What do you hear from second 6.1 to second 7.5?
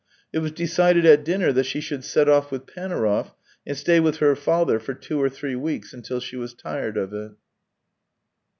she was tired of it.